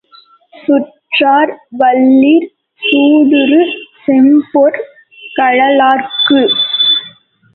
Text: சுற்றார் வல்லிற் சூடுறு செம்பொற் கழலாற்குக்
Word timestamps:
சுற்றார் 0.53 1.51
வல்லிற் 1.73 2.47
சூடுறு 2.81 3.59
செம்பொற் 4.05 4.79
கழலாற்குக் 5.35 6.57